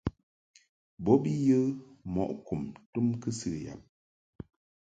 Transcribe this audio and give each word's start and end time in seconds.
Bo 1.03 1.13
bi 1.21 1.31
yə 1.47 1.59
mɔʼ 2.13 2.29
kum 2.45 2.61
tum 2.91 3.07
kɨsɨ 3.21 3.51
yab. 3.65 3.81